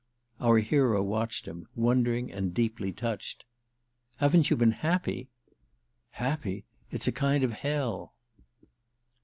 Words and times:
Our 0.39 0.57
hero 0.57 1.03
watched 1.03 1.45
him, 1.47 1.67
wondering 1.75 2.31
and 2.31 2.55
deeply 2.55 2.91
touched. 2.91 3.45
"Haven't 4.17 4.49
you 4.49 4.57
been 4.57 4.71
happy!" 4.71 5.29
"Happy? 6.09 6.65
It's 6.89 7.05
a 7.07 7.11
kind 7.11 7.43
of 7.43 7.51
hell." 7.53 8.15